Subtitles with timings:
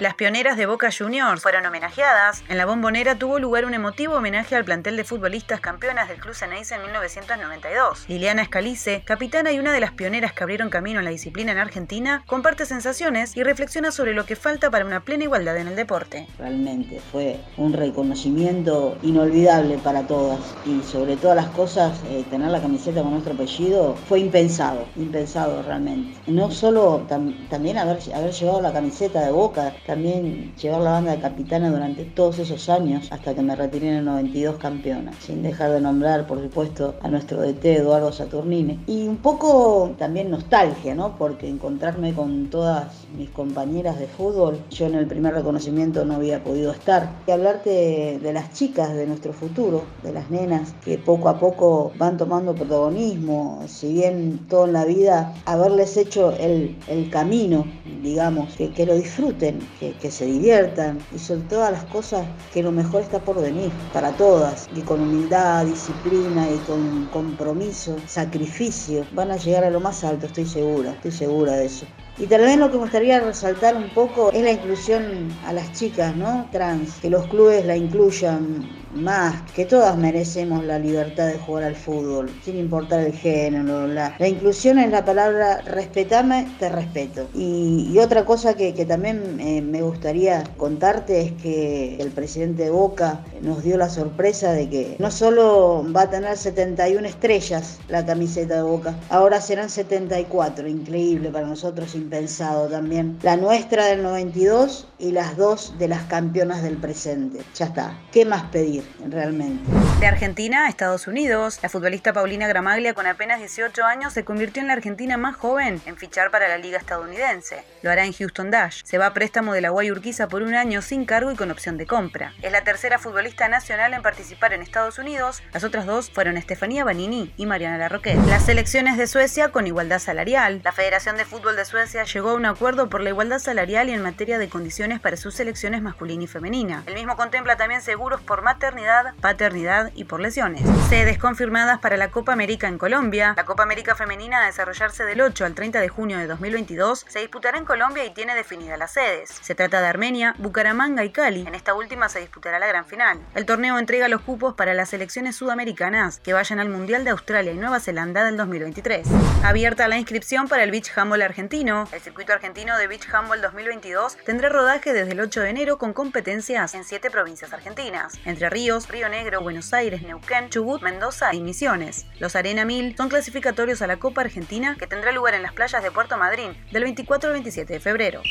[0.00, 2.42] Las pioneras de Boca Juniors fueron homenajeadas.
[2.48, 6.34] En la bombonera tuvo lugar un emotivo homenaje al plantel de futbolistas campeonas del Club
[6.34, 8.06] Ceneice en 1992.
[8.08, 11.58] Liliana Escalice, capitana y una de las pioneras que abrieron camino en la disciplina en
[11.58, 15.76] Argentina, comparte sensaciones y reflexiona sobre lo que falta para una plena igualdad en el
[15.76, 16.26] deporte.
[16.40, 22.60] Realmente fue un reconocimiento inolvidable para todas y sobre todas las cosas eh, tener la
[22.60, 26.18] camiseta con nuestro apellido fue impensado, impensado realmente.
[26.26, 31.20] No solo también haber, haber llevado la camiseta de Boca, también llevar la banda de
[31.20, 35.72] capitana durante todos esos años hasta que me retiré en el 92 campeona, sin dejar
[35.72, 38.80] de nombrar, por supuesto, a nuestro DT Eduardo Saturnine.
[38.86, 41.16] Y un poco también nostalgia, ¿no?
[41.16, 46.42] Porque encontrarme con todas mis compañeras de fútbol, yo en el primer reconocimiento no había
[46.42, 47.10] podido estar.
[47.26, 51.92] Y hablarte de las chicas de nuestro futuro, de las nenas que poco a poco
[51.98, 57.66] van tomando protagonismo, si bien todo en la vida, haberles hecho el, el camino,
[58.02, 59.60] digamos, que, que lo disfruten,
[59.92, 64.16] que, se diviertan y sobre todas las cosas que lo mejor está por venir para
[64.16, 70.04] todas y con humildad, disciplina y con compromiso, sacrificio van a llegar a lo más
[70.04, 71.86] alto, estoy segura, estoy segura de eso.
[72.16, 76.14] Y también lo que me gustaría resaltar un poco es la inclusión a las chicas,
[76.14, 76.48] ¿no?
[76.52, 81.74] Trans, que los clubes la incluyan más, que todas merecemos la libertad de jugar al
[81.74, 83.88] fútbol, sin importar el género.
[83.88, 87.28] La, inclusión es la palabra respetame, te respeto.
[87.34, 93.24] Y, otra cosa que, también eh, me gustaría contarte es que el presidente de Boca
[93.42, 98.54] nos dio la sorpresa de que no solo va a tener 71 estrellas la camiseta
[98.54, 103.18] de Boca, ahora serán 74, increíble para nosotros, impensado también.
[103.22, 107.40] La nuestra del 92 y las dos de las campeonas del presente.
[107.56, 108.84] Ya está, ¿qué más pedir?
[109.08, 109.64] realmente.
[109.98, 114.62] De Argentina a Estados Unidos, la futbolista Paulina Gramaglia con apenas 18 años se convirtió
[114.62, 117.64] en la argentina más joven en fichar para la liga estadounidense.
[117.82, 118.82] Lo hará en Houston Dash.
[118.84, 121.50] Se va a préstamo de la Guay Urquiza por un año sin cargo y con
[121.50, 122.34] opción de compra.
[122.42, 125.42] Es la tercera futbolista nacional en participar en Estados Unidos.
[125.52, 128.18] Las otras dos fueron Estefanía Banini y Mariana Larroquet.
[128.26, 130.60] Las selecciones de Suecia con igualdad salarial.
[130.62, 133.92] La Federación de Fútbol de Suecia llegó a un acuerdo por la igualdad salarial y
[133.92, 136.82] en materia de condiciones para sus selecciones masculina y femenina.
[136.86, 140.62] El mismo contempla también seguros por maternidad paternidad y por lesiones.
[140.88, 143.34] Sedes confirmadas para la Copa América en Colombia.
[143.36, 147.20] La Copa América Femenina a desarrollarse del 8 al 30 de junio de 2022 se
[147.20, 149.30] disputará en Colombia y tiene definidas las sedes.
[149.44, 151.44] Se trata de Armenia, Bucaramanga y Cali.
[151.46, 153.20] En esta última se disputará la gran final.
[153.34, 157.52] El torneo entrega los cupos para las selecciones sudamericanas que vayan al Mundial de Australia
[157.52, 159.06] y Nueva Zelanda del 2023.
[159.42, 161.86] Abierta la inscripción para el Beach Handball argentino.
[161.92, 165.92] El circuito argentino de Beach Handball 2022 tendrá rodaje desde el 8 de enero con
[165.92, 168.14] competencias en 7 provincias argentinas.
[168.24, 172.06] Entre Río, Río Negro, Buenos Aires, Neuquén, Chubut, Mendoza y Misiones.
[172.18, 175.82] Los Arena 1000 son clasificatorios a la Copa Argentina que tendrá lugar en las playas
[175.82, 178.22] de Puerto Madryn del 24 al 27 de febrero.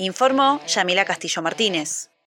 [0.00, 2.10] Informó Yamila Castillo Martínez.